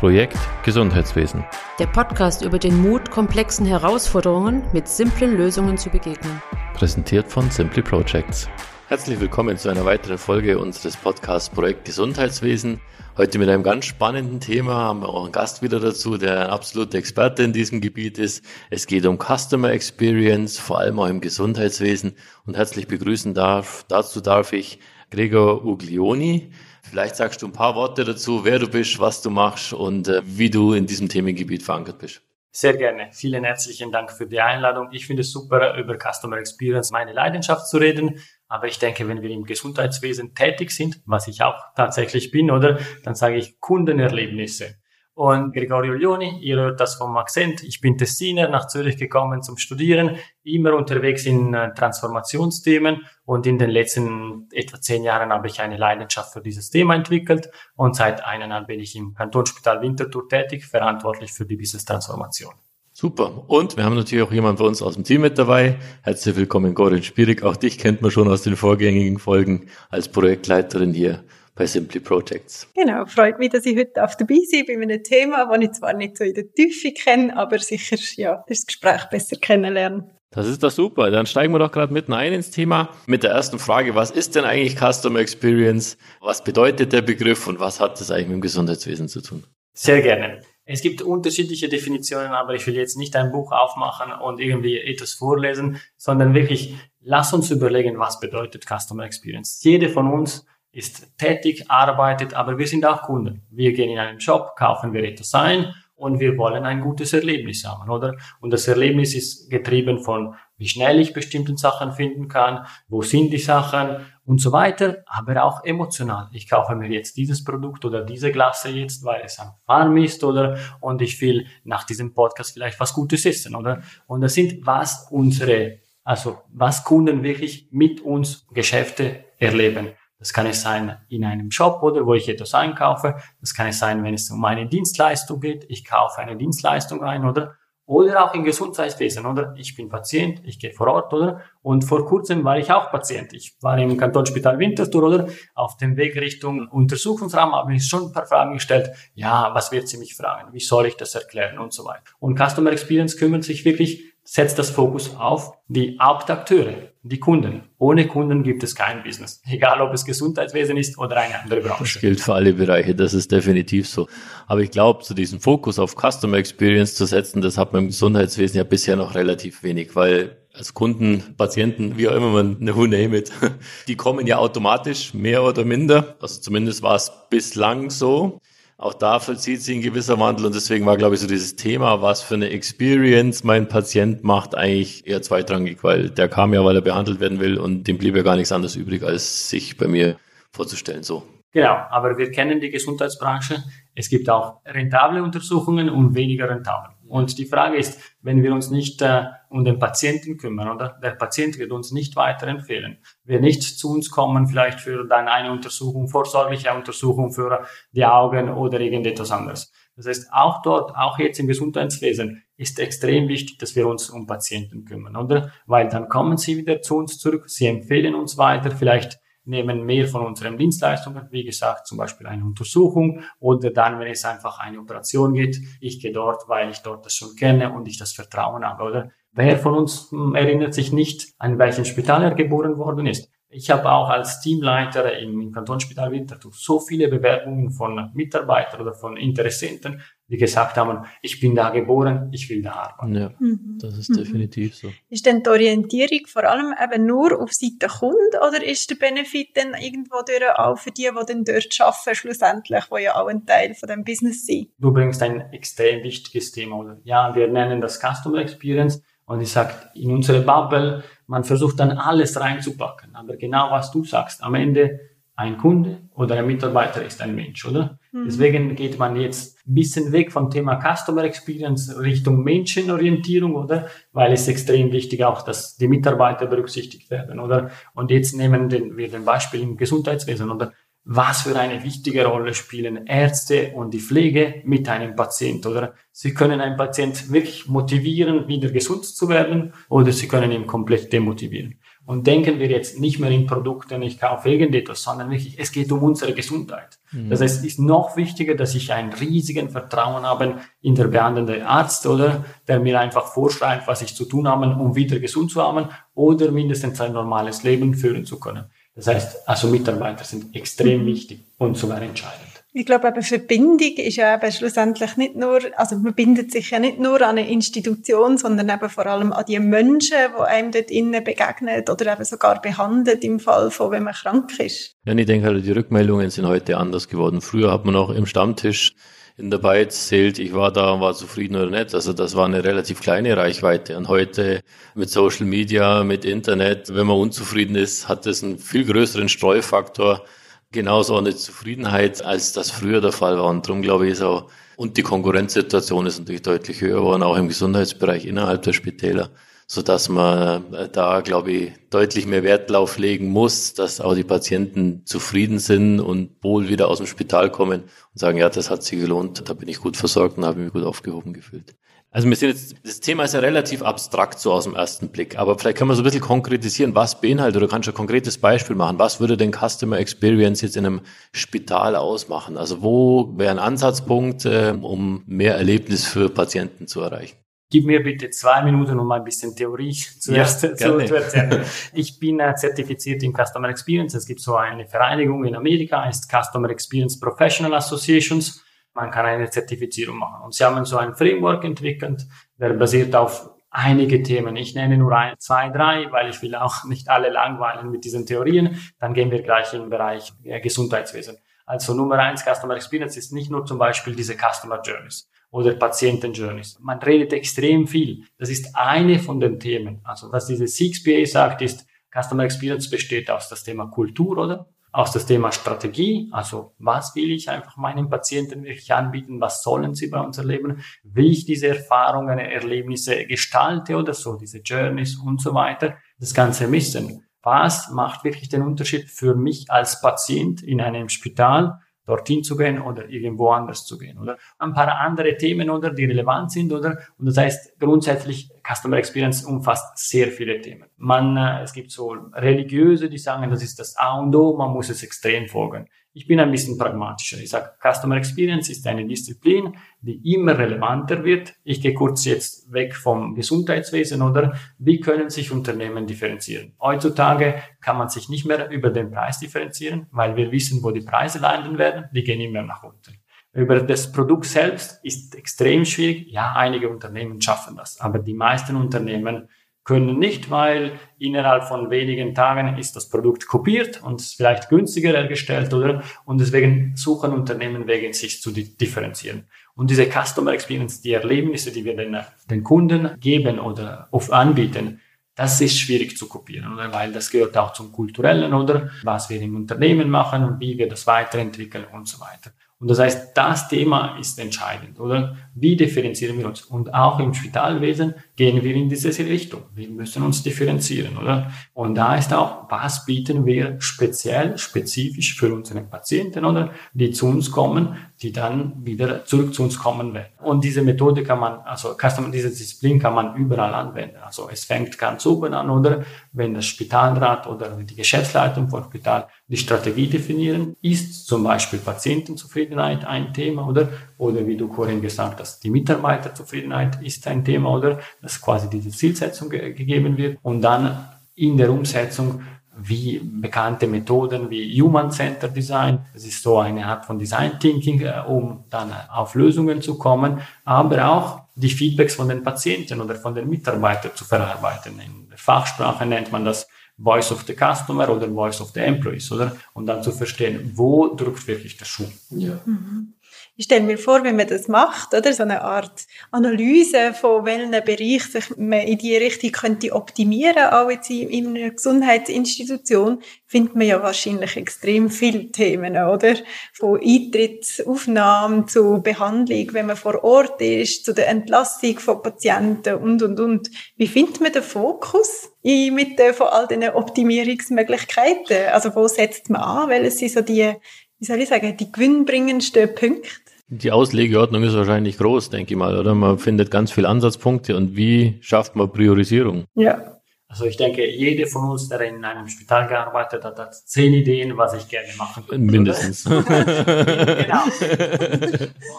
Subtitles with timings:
[0.00, 1.44] Projekt Gesundheitswesen.
[1.78, 6.40] Der Podcast über den Mut, komplexen Herausforderungen mit simplen Lösungen zu begegnen.
[6.72, 8.48] Präsentiert von Simply Projects.
[8.88, 12.80] Herzlich willkommen zu einer weiteren Folge unseres Podcasts Projekt Gesundheitswesen.
[13.18, 16.50] Heute mit einem ganz spannenden Thema haben wir auch einen Gast wieder dazu, der ein
[16.50, 18.42] absoluter Experte in diesem Gebiet ist.
[18.70, 22.14] Es geht um Customer Experience, vor allem auch im Gesundheitswesen.
[22.46, 24.78] Und herzlich begrüßen darf, dazu darf ich
[25.10, 26.52] Gregor Uglioni.
[26.90, 30.22] Vielleicht sagst du ein paar Worte dazu, wer du bist, was du machst und äh,
[30.24, 32.20] wie du in diesem Themengebiet verankert bist.
[32.50, 33.10] Sehr gerne.
[33.12, 34.88] Vielen herzlichen Dank für die Einladung.
[34.90, 38.20] Ich finde es super, über Customer Experience, meine Leidenschaft zu reden.
[38.48, 42.80] Aber ich denke, wenn wir im Gesundheitswesen tätig sind, was ich auch tatsächlich bin, oder,
[43.04, 44.79] dann sage ich Kundenerlebnisse
[45.20, 47.62] und Gregorio Lioni, ihr hört das vom Akzent.
[47.62, 53.58] Ich bin Tessiner, nach Zürich gekommen zum Studieren, immer unterwegs in äh, Transformationsthemen und in
[53.58, 58.24] den letzten etwa zehn Jahren habe ich eine Leidenschaft für dieses Thema entwickelt und seit
[58.24, 62.54] einem Jahr bin ich im Kantonsspital Winterthur tätig, verantwortlich für die Business-Transformation.
[62.94, 63.44] Super.
[63.46, 65.76] Und wir haben natürlich auch jemanden bei uns aus dem Team mit dabei.
[66.02, 67.42] Herzlich willkommen, Gorin Spierig.
[67.42, 72.68] Auch dich kennt man schon aus den vorgängigen Folgen als Projektleiterin hier bei Simply Projects.
[72.74, 75.92] Genau, freut mich, dass ich heute auf dabei bin bei einem Thema, das ich zwar
[75.92, 80.10] nicht so in der Tiefe kenne, aber sicher ja, das Gespräch besser kennenlernen.
[80.32, 81.10] Das ist doch super.
[81.10, 83.96] Dann steigen wir doch gerade mitten ein ins Thema mit der ersten Frage.
[83.96, 85.98] Was ist denn eigentlich Customer Experience?
[86.20, 89.44] Was bedeutet der Begriff und was hat das eigentlich mit dem Gesundheitswesen zu tun?
[89.74, 90.42] Sehr gerne.
[90.64, 95.14] Es gibt unterschiedliche Definitionen, aber ich will jetzt nicht ein Buch aufmachen und irgendwie etwas
[95.14, 99.64] vorlesen, sondern wirklich, lass uns überlegen, was bedeutet Customer Experience.
[99.64, 103.42] Jede von uns ist tätig, arbeitet, aber wir sind auch Kunden.
[103.50, 107.64] Wir gehen in einen Shop, kaufen wir etwas ein und wir wollen ein gutes Erlebnis
[107.66, 108.16] haben, oder?
[108.40, 113.32] Und das Erlebnis ist getrieben von, wie schnell ich bestimmte Sachen finden kann, wo sind
[113.32, 116.28] die Sachen und so weiter, aber auch emotional.
[116.32, 120.24] Ich kaufe mir jetzt dieses Produkt oder diese Glasse jetzt, weil es am Farm ist,
[120.24, 120.58] oder?
[120.80, 123.82] Und ich will nach diesem Podcast vielleicht was Gutes essen, oder?
[124.06, 129.88] Und das sind, was unsere, also, was Kunden wirklich mit uns Geschäfte erleben.
[130.20, 133.16] Das kann es sein in einem Shop oder wo ich etwas einkaufe.
[133.40, 135.64] Das kann es sein, wenn es um eine Dienstleistung geht.
[135.68, 137.56] Ich kaufe eine Dienstleistung ein oder
[137.90, 139.52] oder auch im Gesundheitswesen, oder?
[139.56, 141.40] Ich bin Patient, ich gehe vor Ort, oder?
[141.60, 143.32] Und vor kurzem war ich auch Patient.
[143.32, 145.28] Ich war im Kantonsspital Winterthur, oder?
[145.56, 148.90] Auf dem Weg Richtung Untersuchungsraum habe ich schon ein paar Fragen gestellt.
[149.14, 150.52] Ja, was wird sie mich fragen?
[150.52, 151.58] Wie soll ich das erklären?
[151.58, 152.04] Und so weiter.
[152.20, 157.64] Und Customer Experience kümmert sich wirklich setzt das Fokus auf die Hauptakteure, die Kunden.
[157.78, 159.42] Ohne Kunden gibt es kein Business.
[159.50, 161.94] Egal, ob es Gesundheitswesen ist oder eine andere Branche.
[161.94, 164.06] Das gilt für alle Bereiche, das ist definitiv so.
[164.46, 167.88] Aber ich glaube, zu diesem Fokus auf Customer Experience zu setzen, das hat man im
[167.88, 172.86] Gesundheitswesen ja bisher noch relativ wenig, weil als Kunden, Patienten, wie auch immer man who
[172.86, 173.32] name it,
[173.88, 176.14] die kommen ja automatisch, mehr oder minder.
[176.20, 178.40] Also zumindest war es bislang so.
[178.80, 182.00] Auch da vollzieht sich ein gewisser Wandel und deswegen war, glaube ich, so dieses Thema,
[182.00, 186.76] was für eine Experience mein Patient macht, eigentlich eher zweitrangig, weil der kam ja, weil
[186.76, 189.86] er behandelt werden will und dem blieb ja gar nichts anderes übrig, als sich bei
[189.86, 190.16] mir
[190.50, 191.24] vorzustellen, so.
[191.52, 193.62] Genau, aber wir kennen die Gesundheitsbranche.
[193.94, 196.94] Es gibt auch rentable Untersuchungen und weniger rentable.
[197.10, 201.10] Und die Frage ist, wenn wir uns nicht äh, um den Patienten kümmern, oder der
[201.10, 206.06] Patient wird uns nicht weiterempfehlen, wird nicht zu uns kommen, vielleicht für dann eine Untersuchung,
[206.06, 209.72] vorsorgliche Untersuchung für die Augen oder irgendetwas anderes.
[209.96, 214.26] Das heißt, auch dort, auch jetzt im Gesundheitswesen ist extrem wichtig, dass wir uns um
[214.26, 215.52] Patienten kümmern, oder?
[215.66, 220.06] Weil dann kommen sie wieder zu uns zurück, sie empfehlen uns weiter, vielleicht nehmen mehr
[220.06, 224.78] von unseren Dienstleistungen, wie gesagt, zum Beispiel eine Untersuchung oder dann, wenn es einfach eine
[224.78, 228.64] Operation geht, ich gehe dort, weil ich dort das schon kenne und ich das Vertrauen
[228.64, 229.10] habe, oder?
[229.32, 233.30] Wer von uns hm, erinnert sich nicht, an welchem Spital er geboren worden ist?
[233.52, 239.16] Ich habe auch als Teamleiter im Kantonsspital Winterthur so viele Bewerbungen von Mitarbeitern oder von
[239.16, 243.14] Interessenten, die gesagt haben, ich bin da geboren, ich will da arbeiten.
[243.16, 243.78] Ja, mhm.
[243.80, 244.92] das ist definitiv so.
[245.08, 249.56] Ist denn die Orientierung vor allem eben nur auf Seite Kunde oder ist der Benefit
[249.56, 253.44] dann irgendwo durch auch für die, die dann dort arbeiten, schlussendlich, wo ja auch ein
[253.46, 254.68] Teil von dem Business sind?
[254.78, 256.98] Du bringst ein extrem wichtiges Thema, oder?
[257.02, 261.92] Ja, wir nennen das Customer Experience und ich sage, in unsere Bubble, man versucht dann
[261.92, 263.14] alles reinzupacken.
[263.14, 264.98] Aber genau was du sagst, am Ende
[265.36, 268.00] ein Kunde oder ein Mitarbeiter ist ein Mensch, oder?
[268.10, 268.24] Mhm.
[268.26, 273.86] Deswegen geht man jetzt ein bisschen weg vom Thema Customer Experience Richtung Menschenorientierung, oder?
[274.12, 277.70] Weil es extrem wichtig auch, dass die Mitarbeiter berücksichtigt werden, oder?
[277.94, 280.72] Und jetzt nehmen wir den Beispiel im Gesundheitswesen, oder?
[281.12, 285.94] Was für eine wichtige Rolle spielen Ärzte und die Pflege mit einem Patient, oder?
[286.12, 291.12] Sie können einen Patient wirklich motivieren, wieder gesund zu werden, oder sie können ihn komplett
[291.12, 291.80] demotivieren.
[292.06, 295.90] Und denken wir jetzt nicht mehr in Produkten, ich kaufe irgendetwas, sondern wirklich, es geht
[295.90, 297.00] um unsere Gesundheit.
[297.10, 297.28] Mhm.
[297.28, 301.66] Das heißt, es ist noch wichtiger, dass ich einen riesigen Vertrauen habe in der behandelnde
[301.66, 305.60] Arzt oder der mir einfach vorschreibt, was ich zu tun habe, um wieder gesund zu
[305.60, 308.70] haben oder mindestens ein normales Leben führen zu können.
[309.00, 311.06] Das heißt, also Mitarbeiter sind extrem mhm.
[311.06, 312.50] wichtig und sogar entscheidend.
[312.72, 316.78] Ich glaube, eben Verbindung ist ja eben schlussendlich nicht nur, also man bindet sich ja
[316.78, 320.90] nicht nur an eine Institution, sondern eben vor allem an die Menschen, die einem dort
[320.90, 324.94] innen begegnen oder eben sogar behandelt im Fall von, wenn man krank ist.
[325.06, 327.40] Ja, ich denke halt, die Rückmeldungen sind heute anders geworden.
[327.40, 328.94] Früher hat man auch im Stammtisch
[329.40, 331.94] in der Beiz zählt, ich war da und war zufrieden oder nicht.
[331.94, 333.96] Also das war eine relativ kleine Reichweite.
[333.96, 334.60] Und heute
[334.94, 340.24] mit Social Media, mit Internet, wenn man unzufrieden ist, hat das einen viel größeren Streufaktor
[340.72, 343.46] genauso eine Zufriedenheit, als das früher der Fall war.
[343.46, 347.36] Und darum glaube ich ist auch, und die Konkurrenzsituation ist natürlich deutlich höher geworden, auch
[347.36, 349.30] im Gesundheitsbereich innerhalb der Spitäler,
[349.72, 354.16] so dass man äh, da, glaube ich, deutlich mehr Wert drauf legen muss, dass auch
[354.16, 358.68] die Patienten zufrieden sind und wohl wieder aus dem Spital kommen und sagen, ja, das
[358.68, 361.76] hat sich gelohnt, da bin ich gut versorgt und habe mich gut aufgehoben gefühlt.
[362.10, 365.38] Also wir sind jetzt, das Thema ist ja relativ abstrakt so aus dem ersten Blick,
[365.38, 368.38] aber vielleicht können wir so ein bisschen konkretisieren, was beinhaltet oder kannst du ein konkretes
[368.38, 368.98] Beispiel machen?
[368.98, 371.00] Was würde denn Customer Experience jetzt in einem
[371.30, 372.56] Spital ausmachen?
[372.56, 377.36] Also wo wäre ein Ansatzpunkt, äh, um mehr Erlebnis für Patienten zu erreichen?
[377.70, 381.64] Gib mir bitte zwei Minuten, um ein bisschen Theorie zuerst ja, zu, zu erzählen.
[381.92, 384.14] Ich bin äh, zertifiziert in Customer Experience.
[384.14, 388.64] Es gibt so eine Vereinigung in Amerika, heißt Customer Experience Professional Associations
[388.94, 390.42] man kann eine Zertifizierung machen.
[390.42, 392.26] Und sie haben so ein Framework entwickelt,
[392.58, 394.56] der basiert auf einige Themen.
[394.56, 398.26] Ich nenne nur ein, zwei, drei, weil ich will auch nicht alle langweilen mit diesen
[398.26, 398.80] Theorien.
[398.98, 400.32] Dann gehen wir gleich im Bereich
[400.62, 401.38] Gesundheitswesen.
[401.66, 406.32] Also Nummer eins Customer Experience ist nicht nur zum Beispiel diese Customer Journeys oder Patienten
[406.32, 406.78] Journeys.
[406.80, 408.24] Man redet extrem viel.
[408.38, 410.00] Das ist eine von den Themen.
[410.04, 414.68] Also was diese 6PA sagt, ist, Customer Experience besteht aus das Thema Kultur, oder?
[414.92, 419.94] aus das Thema Strategie, also was will ich einfach meinen Patienten wirklich anbieten, was sollen
[419.94, 425.40] sie bei uns erleben, wie ich diese Erfahrungen, Erlebnisse gestalte oder so, diese Journeys und
[425.40, 427.24] so weiter, das Ganze wissen.
[427.42, 431.78] Was macht wirklich den Unterschied für mich als Patient in einem Spital
[432.10, 434.36] dorthin zu gehen oder irgendwo anders zu gehen, oder?
[434.58, 436.98] Ein paar andere Themen, oder, die relevant sind, oder?
[437.18, 440.88] Und das heißt, grundsätzlich, Customer Experience umfasst sehr viele Themen.
[440.96, 444.70] Man, äh, es gibt so religiöse, die sagen, das ist das A und O, man
[444.70, 445.88] muss es extrem folgen.
[446.12, 447.38] Ich bin ein bisschen pragmatischer.
[447.38, 451.54] Ich sage, Customer Experience ist eine Disziplin, die immer relevanter wird.
[451.62, 456.72] Ich gehe kurz jetzt weg vom Gesundheitswesen oder wie können sich Unternehmen differenzieren?
[456.80, 461.02] Heutzutage kann man sich nicht mehr über den Preis differenzieren, weil wir wissen, wo die
[461.02, 462.06] Preise landen werden.
[462.12, 463.14] Die gehen immer nach unten.
[463.52, 466.26] Über das Produkt selbst ist extrem schwierig.
[466.28, 469.48] Ja, einige Unternehmen schaffen das, aber die meisten Unternehmen
[469.90, 475.74] können nicht, weil innerhalb von wenigen Tagen ist das Produkt kopiert und vielleicht günstiger hergestellt,
[475.74, 476.04] oder?
[476.24, 479.48] Und deswegen suchen Unternehmen wegen sich zu differenzieren.
[479.74, 482.16] Und diese Customer Experience, die Erlebnisse, die wir den,
[482.48, 485.00] den Kunden geben oder oft anbieten,
[485.34, 486.92] das ist schwierig zu kopieren, oder?
[486.92, 488.90] Weil das gehört auch zum Kulturellen, oder?
[489.02, 492.52] Was wir im Unternehmen machen, wie wir das weiterentwickeln und so weiter.
[492.80, 495.36] Und das heißt, das Thema ist entscheidend, oder?
[495.54, 496.62] Wie differenzieren wir uns?
[496.62, 499.64] Und auch im Spitalwesen gehen wir in diese Richtung.
[499.74, 501.52] Wir müssen uns differenzieren, oder?
[501.74, 506.70] Und da ist auch, was bieten wir speziell, spezifisch für unsere Patienten, oder?
[506.94, 510.32] Die zu uns kommen, die dann wieder zurück zu uns kommen werden.
[510.42, 511.94] Und diese Methode kann man, also
[512.32, 514.16] diese Disziplin kann man überall anwenden.
[514.24, 516.02] Also es fängt ganz oben an, oder?
[516.32, 523.04] Wenn das Spitalrat oder die Geschäftsleitung vom Spital die Strategie definieren, ist zum Beispiel Patientenzufriedenheit
[523.04, 523.90] ein Thema, oder?
[524.20, 528.00] Oder wie du vorhin gesagt hast, die Mitarbeiterzufriedenheit ist ein Thema, oder?
[528.20, 532.42] Dass quasi diese Zielsetzung ge gegeben wird und dann in der Umsetzung
[532.76, 536.04] wie bekannte Methoden wie Human Centered Design.
[536.12, 540.42] Das ist so eine Art von Design Thinking, äh, um dann auf Lösungen zu kommen,
[540.66, 545.00] aber auch die Feedbacks von den Patienten oder von den Mitarbeitern zu verarbeiten.
[545.00, 546.68] In der Fachsprache nennt man das
[547.02, 549.56] Voice of the Customer oder Voice of the Employees, oder?
[549.72, 552.10] Und dann zu verstehen, wo drückt wirklich der Schuh.
[552.28, 552.58] Ja.
[552.66, 553.14] Mhm
[553.60, 557.72] ich stelle mir vor, wenn man das macht, oder so eine Art Analyse von welchen
[557.72, 563.86] Bereich sich man in die Richtung könnte optimieren, auch jetzt in einer Gesundheitsinstitution, findet man
[563.86, 566.36] ja wahrscheinlich extrem viele Themen, oder?
[566.72, 573.22] Von Eintrittsaufnahmen zu Behandlung, wenn man vor Ort ist, zu der Entlassung von Patienten und,
[573.22, 573.70] und, und.
[573.98, 578.68] Wie findet man den Fokus in, mit den, von all diesen Optimierungsmöglichkeiten?
[578.72, 579.90] Also wo setzt man an?
[579.90, 580.76] Welche sind so die,
[581.18, 583.49] wie soll ich sagen, die gewinnbringendsten Punkte?
[583.72, 586.12] Die Auslegeordnung ist wahrscheinlich groß, denke ich mal, oder?
[586.16, 589.64] Man findet ganz viele Ansatzpunkte und wie schafft man Priorisierung?
[589.74, 590.16] Ja.
[590.48, 594.56] Also ich denke, jede von uns, der in einem Spital gearbeitet hat, hat zehn Ideen,
[594.56, 595.62] was ich gerne machen würde.
[595.62, 596.24] Mindestens.
[596.24, 597.62] genau.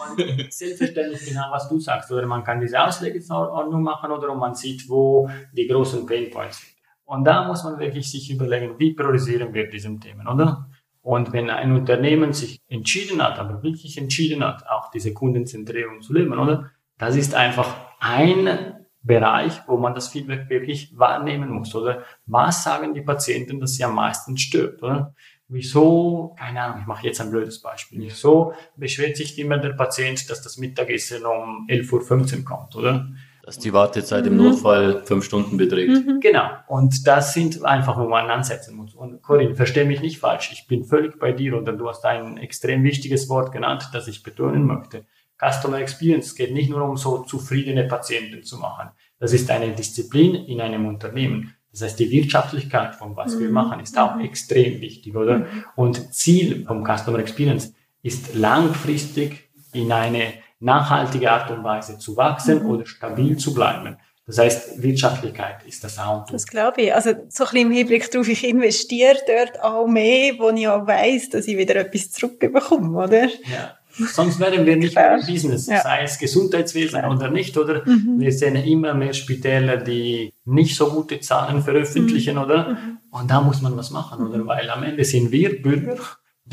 [0.08, 2.10] Und selbstverständlich genau, was du sagst.
[2.10, 6.72] Oder man kann diese Auslegungsordnung machen oder man sieht, wo die großen Painpoints sind.
[7.04, 10.70] Und da muss man wirklich sich überlegen, wie priorisieren wir diesen Themen, oder?
[11.02, 16.12] Und wenn ein Unternehmen sich entschieden hat, aber wirklich entschieden hat, auch diese Kundenzentrierung zu
[16.12, 16.70] leben, oder?
[16.96, 22.04] Das ist einfach ein Bereich, wo man das Feedback wirklich wahrnehmen muss, oder?
[22.26, 25.12] Was sagen die Patienten, dass sie am meisten stört, oder?
[25.48, 28.00] Wieso, keine Ahnung, ich mache jetzt ein blödes Beispiel.
[28.00, 33.08] Wieso beschwert sich immer der Patient, dass das Mittagessen um 11.15 Uhr kommt, oder?
[33.44, 36.06] Dass die Wartezeit im Notfall fünf Stunden beträgt.
[36.06, 36.20] Mhm.
[36.20, 36.48] Genau.
[36.68, 38.94] Und das sind einfach, wo man ansetzen muss.
[38.94, 40.50] Und Corinne, verstehe mich nicht falsch.
[40.52, 44.22] Ich bin völlig bei dir oder du hast ein extrem wichtiges Wort genannt, das ich
[44.22, 45.04] betonen möchte.
[45.42, 48.90] Customer Experience geht nicht nur um so zufriedene Patienten zu machen.
[49.18, 51.54] Das ist eine Disziplin in einem Unternehmen.
[51.72, 53.40] Das heißt, die Wirtschaftlichkeit von was mhm.
[53.40, 54.24] wir machen ist auch mhm.
[54.24, 55.38] extrem wichtig, oder?
[55.38, 55.64] Mhm.
[55.74, 62.62] Und Ziel vom Customer Experience ist langfristig in eine nachhaltige Art und Weise zu wachsen
[62.62, 62.70] mhm.
[62.70, 63.96] oder stabil zu bleiben.
[64.24, 66.24] Das heißt, Wirtschaftlichkeit ist das auch.
[66.26, 66.94] Das glaube ich.
[66.94, 70.86] Also so ein bisschen im Hinblick darauf, ich investiere dort auch mehr, wo ich auch
[70.86, 73.24] weiss, dass ich wieder etwas zurückbekomme, oder?
[73.24, 73.76] Ja.
[73.94, 75.82] Sonst wären wir nicht mehr im Business, ja.
[75.82, 77.82] sei es Gesundheitswesen oder nicht, oder?
[77.84, 78.20] Mhm.
[78.20, 82.42] Wir sehen immer mehr Spitäler, die nicht so gute Zahlen veröffentlichen, mhm.
[82.42, 82.68] oder?
[82.70, 82.98] Mhm.
[83.10, 84.46] Und da muss man was machen, oder?
[84.46, 85.98] Weil am Ende sind wir Bürger,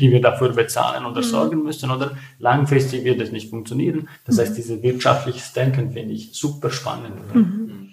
[0.00, 1.24] die wir dafür bezahlen oder mhm.
[1.24, 2.12] sorgen müssen, oder?
[2.38, 4.08] Langfristig wird es nicht funktionieren.
[4.26, 4.56] Das heißt, mhm.
[4.56, 7.34] dieses wirtschaftliches Denken finde ich super spannend?
[7.34, 7.89] Mhm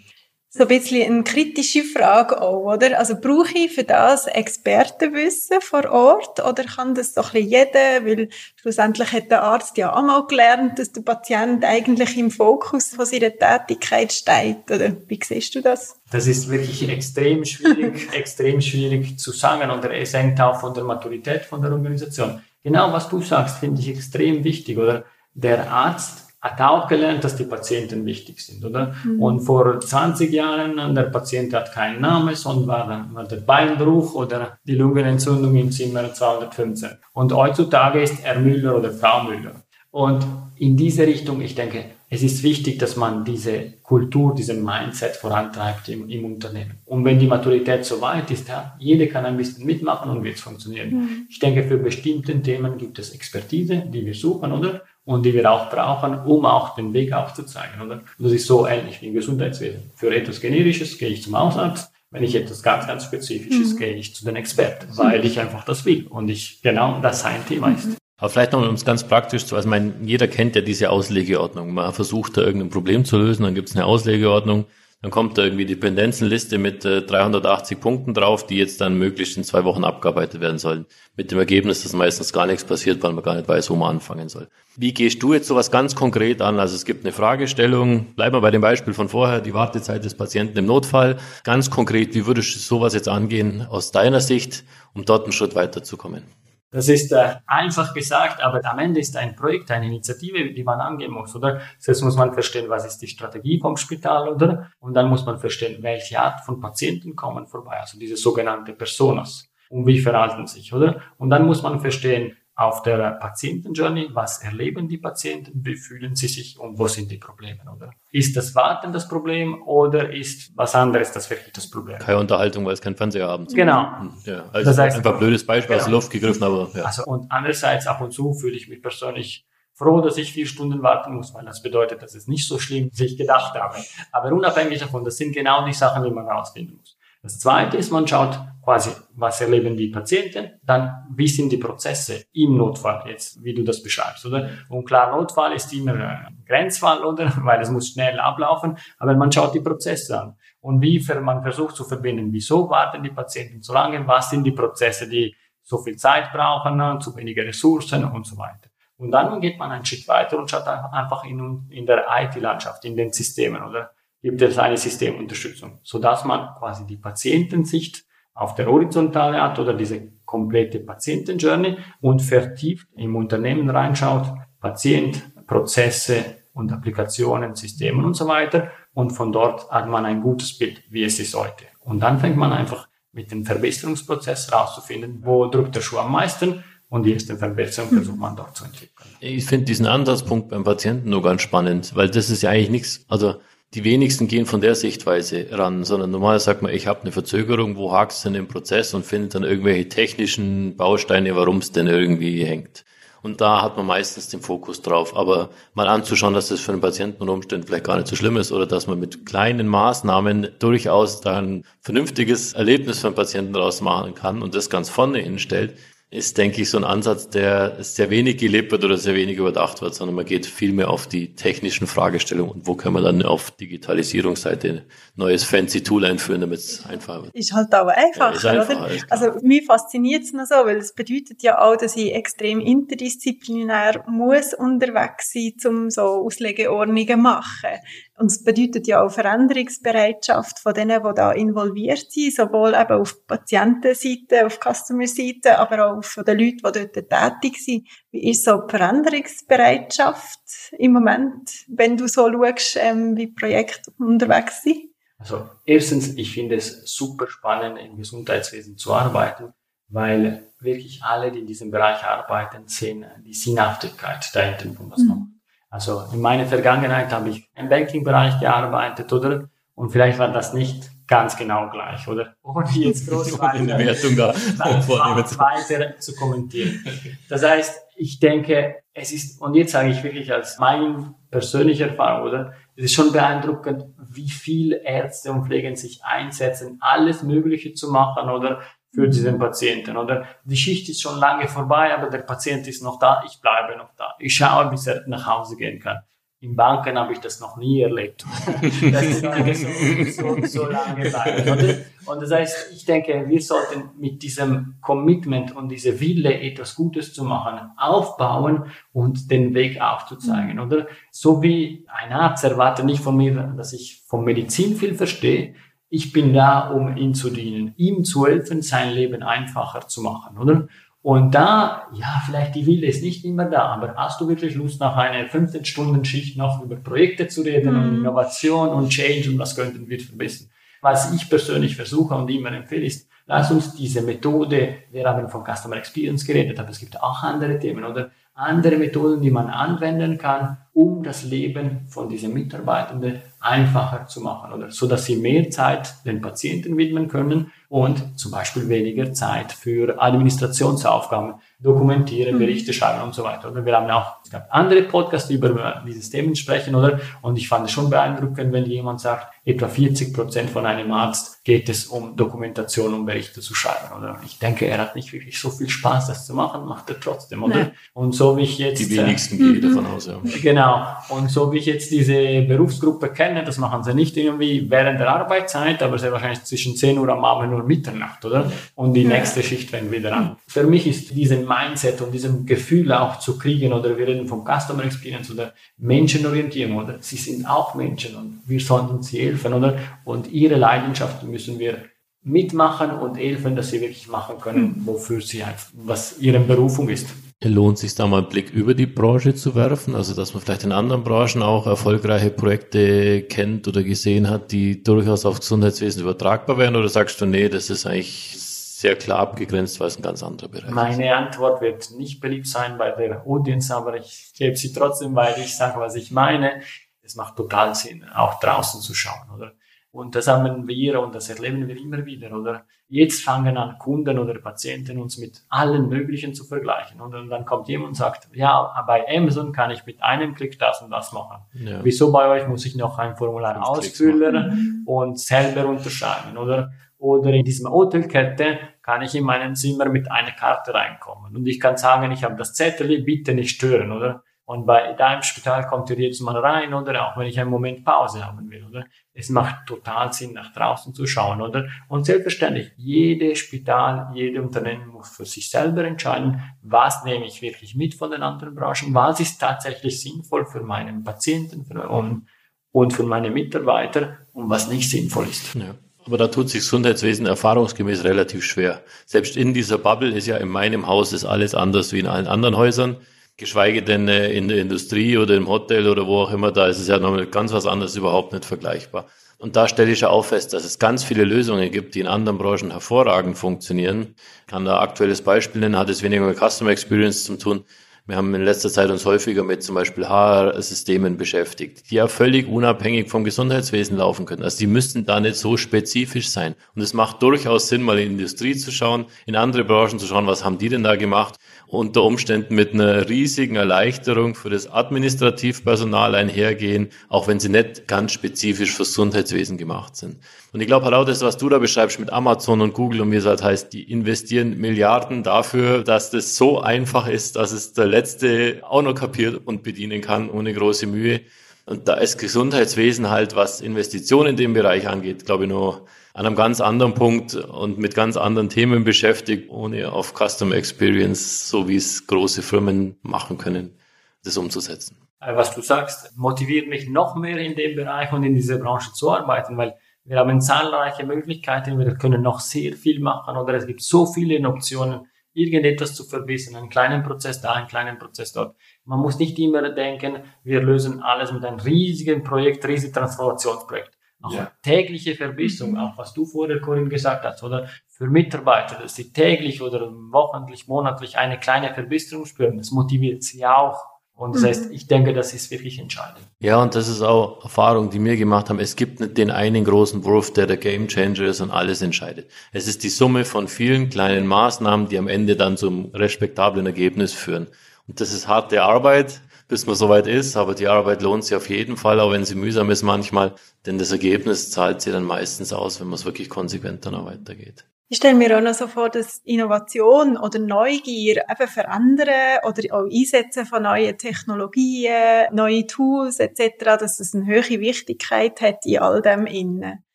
[0.49, 2.97] so ein bisschen eine kritische Frage auch, oder?
[2.97, 8.29] Also brauche ich für das Expertenwissen vor Ort oder kann das doch ein jeder, weil
[8.55, 13.05] schlussendlich hat der Arzt ja auch mal gelernt, dass der Patient eigentlich im Fokus von
[13.05, 14.95] seiner Tätigkeit steht, oder?
[15.07, 15.99] Wie siehst du das?
[16.11, 20.85] Das ist wirklich extrem schwierig, extrem schwierig zu sagen oder es hängt auch von der
[20.85, 22.41] Maturität von der Organisation.
[22.63, 25.03] Genau was du sagst, finde ich extrem wichtig, oder?
[25.33, 28.93] Der Arzt hat auch gelernt, dass die Patienten wichtig sind, oder?
[29.03, 29.21] Mhm.
[29.21, 34.57] Und vor 20 Jahren, der Patient hat keinen Namen, sondern war, war der Beinbruch oder
[34.63, 36.89] die Lungenentzündung im Zimmer 215.
[37.13, 39.63] Und heutzutage ist er Müller oder Frau Müller.
[39.89, 40.25] Und
[40.57, 45.89] in diese Richtung, ich denke, es ist wichtig, dass man diese Kultur, diesen Mindset vorantreibt
[45.89, 46.75] im, im Unternehmen.
[46.85, 50.35] Und wenn die Maturität so weit ist, ja, jeder kann ein bisschen mitmachen und wird
[50.35, 50.89] es funktionieren.
[50.89, 51.27] Mhm.
[51.29, 54.83] Ich denke, für bestimmte Themen gibt es Expertise, die wir suchen, oder?
[55.07, 58.01] Und die wir auch brauchen, um auch den Weg aufzuzeigen, oder?
[58.17, 59.89] Und das ist so ähnlich wie im Gesundheitswesen.
[59.95, 63.77] Für etwas Generisches gehe ich zum Hausarzt, wenn ich etwas ganz, ganz Spezifisches mhm.
[63.77, 67.39] gehe ich zu den Experten, weil ich einfach das will und ich genau das sein
[67.47, 67.97] Thema ist.
[68.17, 71.73] Aber vielleicht noch, um es ganz praktisch zu, also mein, jeder kennt ja diese Auslegeordnung.
[71.73, 74.65] Man versucht da irgendein Problem zu lösen, dann gibt es eine Auslegeordnung
[75.03, 79.37] dann kommt da irgendwie die Dependenzenliste mit äh, 380 Punkten drauf, die jetzt dann möglichst
[79.37, 80.87] in zwei Wochen abgearbeitet werden sollen.
[81.15, 83.91] Mit dem Ergebnis, dass meistens gar nichts passiert, weil man gar nicht weiß, wo man
[83.91, 84.47] anfangen soll.
[84.75, 86.59] Wie gehst du jetzt sowas ganz konkret an?
[86.59, 90.15] Also es gibt eine Fragestellung, bleiben wir bei dem Beispiel von vorher, die Wartezeit des
[90.15, 91.17] Patienten im Notfall.
[91.43, 94.63] Ganz konkret, wie würdest du sowas jetzt angehen aus deiner Sicht,
[94.95, 96.23] um dort einen Schritt weiterzukommen?
[96.71, 100.81] Das ist äh, einfach gesagt, aber am Ende ist ein Projekt, eine Initiative, die man
[100.81, 101.61] angehen muss, oder?
[101.79, 104.71] Zuerst muss man verstehen, was ist die Strategie vom Spital, oder?
[104.79, 109.49] Und dann muss man verstehen, welche Art von Patienten kommen vorbei, also diese sogenannte Personas.
[109.69, 111.01] Und wie verhalten sich, oder?
[111.17, 116.27] Und dann muss man verstehen, auf der Patientenjourney, was erleben die Patienten, wie fühlen sie
[116.27, 117.91] sich und wo sind die Probleme, oder?
[118.11, 121.99] Ist das Warten das Problem oder ist was anderes das wirklich das Problem?
[121.99, 123.45] Keine Unterhaltung, weil es kein Fernseher haben.
[123.45, 123.99] Genau.
[123.99, 125.77] Hm, ja, also das heißt, einfach ein blödes Beispiel genau.
[125.77, 126.83] aus der Luft gegriffen, aber ja.
[126.83, 129.45] Also und andererseits ab und zu fühle ich mich persönlich
[129.75, 132.89] froh, dass ich vier Stunden warten muss, weil das bedeutet, dass es nicht so schlimm,
[132.91, 133.77] wie ich gedacht habe.
[134.11, 136.96] Aber unabhängig davon, das sind genau die Sachen, die man herausfinden muss.
[137.21, 142.25] Das zweite ist, man schaut quasi, was erleben die Patienten, dann wie sind die Prozesse
[142.33, 144.49] im Notfall jetzt, wie du das beschreibst, oder?
[144.67, 147.31] Und klar, Notfall ist immer ein Grenzfall, oder?
[147.43, 150.35] Weil es muss schnell ablaufen, aber man schaut die Prozesse an.
[150.59, 154.51] Und wie man versucht zu verbinden, wieso warten die Patienten so lange, was sind die
[154.51, 155.33] Prozesse, die
[155.63, 158.69] so viel Zeit brauchen, zu wenige Ressourcen und so weiter.
[158.97, 162.97] Und dann geht man einen Schritt weiter und schaut einfach in, in der IT-Landschaft, in
[162.97, 163.91] den Systemen, oder?
[164.27, 168.03] Gibt es eine Systemunterstützung, so dass man quasi die Patientensicht
[168.33, 174.25] auf der horizontale hat oder diese komplette Patientenjourney und vertieft im Unternehmen reinschaut,
[174.59, 178.69] Patient, Prozesse und Applikationen, Systemen und so weiter.
[178.93, 181.63] Und von dort hat man ein gutes Bild, wie es ist heute.
[181.79, 186.65] Und dann fängt man einfach mit dem Verbesserungsprozess rauszufinden, wo drückt der Schuh am meisten
[186.89, 189.07] und die erste Verbesserung versucht man dort zu entwickeln.
[189.21, 193.05] Ich finde diesen Ansatzpunkt beim Patienten nur ganz spannend, weil das ist ja eigentlich nichts,
[193.07, 193.35] also
[193.73, 197.75] die wenigsten gehen von der Sichtweise ran, sondern normal sagt man, ich habe eine Verzögerung,
[197.75, 201.87] wo hakt es denn im Prozess und findet dann irgendwelche technischen Bausteine, warum es denn
[201.87, 202.85] irgendwie hängt.
[203.23, 205.15] Und da hat man meistens den Fokus drauf.
[205.15, 208.37] Aber mal anzuschauen, dass das für den Patienten unter Umständen vielleicht gar nicht so schlimm
[208.37, 213.53] ist oder dass man mit kleinen Maßnahmen durchaus da ein vernünftiges Erlebnis für den Patienten
[213.53, 215.77] daraus machen kann und das ganz vorne hinstellt,
[216.09, 219.81] ist, denke ich, so ein Ansatz, der sehr wenig gelebt wird oder sehr wenig überdacht
[219.81, 223.23] wird, sondern man geht viel mehr auf die technischen Fragestellungen und wo kann man dann
[223.23, 224.81] auf Digitalisierungsseite ein
[225.17, 227.35] neues fancy Tool einführen, damit es einfacher wird.
[227.35, 229.05] Ist halt auch einfacher, ja, einfacher oder?
[229.09, 234.05] Also mich fasziniert es noch so, weil es bedeutet ja auch, dass ich extrem interdisziplinär
[234.07, 237.81] muss unterwegs sein, um so Auslegeordnungen machen.
[238.19, 243.27] Und es bedeutet ja auch Veränderungsbereitschaft von denen, die da involviert sind, sowohl eben auf
[243.27, 247.87] Patientenseite, auf Customer-Seite, aber auch von den Leuten, die dort tätig sind.
[248.09, 250.39] Wie ist so die Veränderungsbereitschaft
[250.79, 254.89] im Moment, wenn du so schaust, ähm, wie Projekte unterwegs sind?
[255.19, 259.53] Also erstens, ich finde es super spannend, im Gesundheitswesen zu arbeiten,
[259.89, 265.17] weil wirklich alle, die in diesem Bereich arbeiten, sehen die Sinnhaftigkeit dahinter von was man
[265.19, 265.26] mhm.
[265.69, 269.49] Also in meiner Vergangenheit habe ich im Banking-Bereich gearbeitet, oder?
[269.75, 272.35] Und vielleicht war das nicht ganz genau gleich, oder?
[272.43, 276.83] Ohne jetzt groß weiter, Wertung da weiter zu kommentieren.
[277.29, 282.27] Das heißt, ich denke, es ist, und jetzt sage ich wirklich als meine persönliche Erfahrung,
[282.29, 282.53] oder?
[282.75, 288.29] Es ist schon beeindruckend, wie viele Ärzte und Pflegen sich einsetzen, alles Mögliche zu machen,
[288.29, 288.61] oder?
[288.97, 289.95] Für diesen Patienten.
[289.95, 293.77] Oder die Schicht ist schon lange vorbei, aber der Patient ist noch da, ich bleibe
[293.77, 294.15] noch da.
[294.17, 295.99] Ich schaue, bis er nach Hause gehen kann.
[296.39, 298.25] In Banken habe ich das noch nie erlebt,
[298.61, 301.43] die Leute so, so, so lange bleiben.
[301.43, 301.75] Oder?
[302.11, 307.13] Und das heißt, ich denke, wir sollten mit diesem Commitment und dieser Wille, etwas Gutes
[307.13, 310.59] zu machen, aufbauen und den Weg aufzuzeigen.
[310.59, 315.53] Oder so wie ein Arzt erwartet nicht von mir, dass ich von Medizin viel verstehe,
[315.89, 320.37] ich bin da, um ihm zu dienen, ihm zu helfen, sein Leben einfacher zu machen,
[320.37, 320.67] oder?
[321.01, 324.81] Und da, ja, vielleicht die Wille ist nicht immer da, aber hast du wirklich Lust,
[324.81, 327.79] nach einer 15-Stunden-Schicht noch über Projekte zu reden mhm.
[327.79, 330.49] und Innovation und Change und was könnten wir verbessern?
[330.81, 335.45] Was ich persönlich versuche und immer empfehle, ist, lass uns diese Methode, wir haben von
[335.45, 340.17] Customer Experience geredet, aber es gibt auch andere Themen oder andere Methoden, die man anwenden
[340.17, 345.49] kann, um das Leben von diesen Mitarbeitenden einfacher zu machen oder so, dass sie mehr
[345.49, 352.39] Zeit den Patienten widmen können und zum Beispiel weniger Zeit für Administrationsaufgaben, dokumentieren, mhm.
[352.39, 353.49] Berichte schreiben und so weiter.
[353.51, 356.99] Oder wir haben auch es gab andere Podcasts, die über dieses Themen sprechen, oder?
[357.21, 361.45] Und ich fand es schon beeindruckend, wenn jemand sagt, etwa 40 Prozent von einem Arzt
[361.45, 364.19] geht es um Dokumentation und Berichte zu schreiben, oder?
[364.25, 367.41] Ich denke, er hat nicht wirklich so viel Spaß, das zu machen, macht er trotzdem,
[367.41, 367.55] oder?
[367.55, 367.71] Nee.
[367.93, 368.79] Und so wie ich jetzt...
[368.79, 370.19] Die wenigsten äh, gehen davon aus, ja.
[370.41, 370.66] Genau.
[371.09, 375.09] Und so wie ich jetzt diese Berufsgruppe kenne, das machen sie nicht irgendwie während der
[375.09, 378.51] Arbeitszeit, aber sehr wahrscheinlich zwischen 10 Uhr am Abend und Mitternacht, oder?
[378.75, 380.37] Und die nächste Schicht fängt wieder an.
[380.47, 384.43] Für mich ist diesen Mindset und diesem Gefühl auch zu kriegen, oder wir reden vom
[384.45, 386.97] Customer Experience oder Menschenorientierung, oder?
[386.99, 389.77] Sie sind auch Menschen und wir sollten sie helfen, oder?
[390.05, 391.77] Und ihre Leidenschaft müssen wir
[392.23, 397.07] mitmachen und helfen, dass sie wirklich machen können, wofür sie, was ihre Berufung ist.
[397.43, 399.93] Lohnt sich da mal einen Blick über die Branche zu werfen?
[399.93, 404.81] Also, dass man vielleicht in anderen Branchen auch erfolgreiche Projekte kennt oder gesehen hat, die
[404.81, 406.75] durchaus aufs Gesundheitswesen übertragbar wären?
[406.75, 410.49] Oder sagst du, nee, das ist eigentlich sehr klar abgegrenzt, weil es ein ganz anderer
[410.49, 411.13] Bereich Meine ist.
[411.13, 415.55] Antwort wird nicht beliebt sein bei der Audience, aber ich gebe sie trotzdem, weil ich
[415.55, 416.61] sage, was ich meine.
[417.03, 419.53] Es macht total Sinn, auch draußen zu schauen, oder?
[419.91, 422.65] Und das haben wir und das erleben wir immer wieder, oder?
[422.89, 427.01] Jetzt fangen an Kunden oder Patienten uns mit allen möglichen zu vergleichen.
[427.01, 430.81] Und dann kommt jemand und sagt, ja, bei Amazon kann ich mit einem Klick das
[430.81, 431.43] und das machen.
[431.53, 431.79] Ja.
[431.83, 436.71] Wieso bei euch muss ich noch ein Formular ausfüllen und selber unterschreiben, oder?
[436.97, 441.35] Oder in diesem Hotelkette kann ich in meinem Zimmer mit einer Karte reinkommen.
[441.35, 444.23] Und ich kann sagen, ich habe das Zettel, bitte nicht stören, oder?
[444.47, 447.05] Und bei deinem Spital kommt ihr jetzt mal rein, oder?
[447.05, 448.85] Auch wenn ich einen Moment Pause haben will, oder?
[449.13, 451.67] Es macht total Sinn, nach draußen zu schauen, oder?
[451.89, 457.75] Und selbstverständlich, jedes Spital, jede Unternehmen muss für sich selber entscheiden, was nehme ich wirklich
[457.75, 462.27] mit von den anderen Branchen, was ist tatsächlich sinnvoll für meinen Patienten und,
[462.71, 465.55] und für meine Mitarbeiter und was nicht sinnvoll ist.
[465.55, 465.75] Ja.
[466.05, 468.81] Aber da tut sich Gesundheitswesen erfahrungsgemäß relativ schwer.
[469.05, 472.27] Selbst in dieser Bubble ist ja in meinem Haus ist alles anders wie in allen
[472.27, 472.95] anderen Häusern.
[473.37, 476.79] Geschweige denn äh, in der Industrie oder im Hotel oder wo auch immer, da ist
[476.79, 479.05] es ja noch ganz was anderes überhaupt nicht vergleichbar.
[479.37, 482.07] Und da stelle ich ja auch fest, dass es ganz viele Lösungen gibt, die in
[482.07, 484.15] anderen Branchen hervorragend funktionieren.
[484.41, 487.63] Ich kann da aktuelles Beispiel nennen, hat es weniger mit Customer Experience zu tun.
[488.07, 492.47] Wir haben in letzter Zeit uns häufiger mit zum Beispiel HR-Systemen beschäftigt, die ja völlig
[492.47, 494.43] unabhängig vom Gesundheitswesen laufen können.
[494.43, 496.55] Also die müssten da nicht so spezifisch sein.
[496.73, 500.07] Und es macht durchaus Sinn, mal in die Industrie zu schauen, in andere Branchen zu
[500.07, 501.35] schauen, was haben die denn da gemacht
[501.67, 508.13] unter Umständen mit einer riesigen Erleichterung für das Administrativpersonal einhergehen, auch wenn sie nicht ganz
[508.13, 510.17] spezifisch fürs Gesundheitswesen gemacht sind.
[510.53, 513.11] Und ich glaube, Herr Laut, das, was du da beschreibst mit Amazon und Google und
[513.11, 517.73] wie es halt heißt, die investieren Milliarden dafür, dass das so einfach ist, dass es
[517.73, 521.19] der Letzte auch noch kapiert und bedienen kann, ohne große Mühe.
[521.65, 525.81] Und da ist Gesundheitswesen halt, was Investitionen in dem Bereich angeht, glaube ich, noch
[526.17, 531.47] an einem ganz anderen Punkt und mit ganz anderen Themen beschäftigt, ohne auf Customer Experience,
[531.47, 533.77] so wie es große Firmen machen können,
[534.23, 534.97] das umzusetzen.
[535.19, 539.11] Was du sagst, motiviert mich noch mehr in dem Bereich und in dieser Branche zu
[539.11, 539.75] arbeiten, weil
[540.05, 544.39] wir haben zahlreiche Möglichkeiten, wir können noch sehr viel machen oder es gibt so viele
[544.49, 545.01] Optionen,
[545.33, 548.55] irgendetwas zu verbessern, einen kleinen Prozess da, einen kleinen Prozess dort.
[548.85, 554.33] Man muss nicht immer denken, wir lösen alles mit einem riesigen Projekt, riesigen Transformationsprojekt auch
[554.33, 554.51] ja.
[554.63, 555.79] tägliche Verbesserung, mhm.
[555.79, 560.67] auch was du vorher, Corinne, gesagt hast, oder für Mitarbeiter, dass sie täglich oder wochentlich,
[560.67, 563.77] monatlich eine kleine Verbesserung spüren, das motiviert sie auch.
[564.17, 564.47] Und das mhm.
[564.47, 566.25] heißt, ich denke, das ist wirklich entscheidend.
[566.39, 568.57] Ja, und das ist auch Erfahrung, die wir gemacht haben.
[568.57, 572.27] Es gibt nicht den einen großen Wurf, der der Game Changer ist und alles entscheidet.
[572.51, 577.13] Es ist die Summe von vielen kleinen Maßnahmen, die am Ende dann zum respektablen Ergebnis
[577.13, 577.47] führen.
[577.87, 580.37] Und das ist harte Arbeit, bis man soweit ist.
[580.37, 583.33] Aber die Arbeit lohnt sich auf jeden Fall, auch wenn sie mühsam ist manchmal.
[583.65, 587.05] Denn das Ergebnis zahlt sie dann meistens aus, wenn man es wirklich konsequent dann auch
[587.05, 587.65] weitergeht.
[587.89, 592.85] Ich stelle mir auch noch so vor, dass Innovation oder Neugier eben verändern oder auch
[592.91, 599.01] Einsetzen von neuen Technologien, neue Tools etc., dass das eine höhere Wichtigkeit hat in all
[599.01, 599.85] dem innen.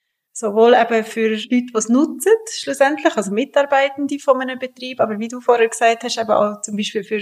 [0.33, 5.29] Sowohl eben für Leute, die es nutzen, schlussendlich, also Mitarbeitende von einem Betrieb, aber wie
[5.29, 7.21] du vorher gesagt hast, eben auch zum Beispiel für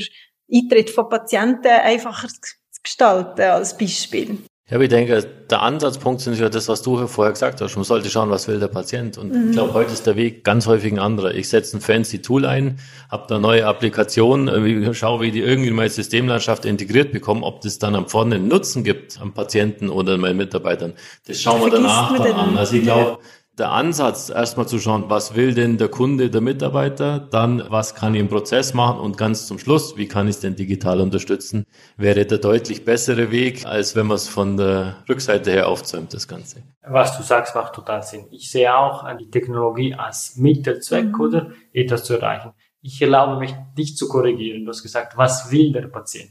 [0.53, 4.39] Eintritt von Patienten einfacher zu gestalten, als Beispiel.
[4.71, 7.75] Ja, aber ich denke, der Ansatzpunkt sind ja das, was du vorher gesagt hast.
[7.75, 9.19] Man sollte schauen, was will der Patient.
[9.19, 9.49] Und mhm.
[9.49, 11.35] ich glaube, heute ist der Weg ganz häufig ein anderer.
[11.35, 12.79] Ich setze ein fancy Tool ein,
[13.11, 17.81] habe da neue Applikationen, schaue, wie die irgendwie in meine Systemlandschaft integriert bekommen, ob das
[17.81, 20.93] dann am vorne einen Nutzen gibt am Patienten oder meinen Mitarbeitern.
[21.27, 22.57] Das schauen wir danach dann an.
[22.57, 23.19] Also ich glaube,
[23.61, 28.15] der Ansatz, erstmal zu schauen, was will denn der Kunde, der Mitarbeiter, dann was kann
[28.15, 31.65] ich im Prozess machen und ganz zum Schluss, wie kann ich es denn digital unterstützen,
[31.99, 36.27] wäre der deutlich bessere Weg, als wenn man es von der Rückseite her aufzäumt, das
[36.27, 36.63] Ganze.
[36.83, 38.27] Was du sagst, macht total Sinn.
[38.31, 41.21] Ich sehe auch die Technologie als Mittelzweck, mhm.
[41.21, 42.53] oder etwas zu erreichen.
[42.81, 44.65] Ich erlaube mich, dich zu korrigieren.
[44.65, 46.31] Du hast gesagt, was will der Patient?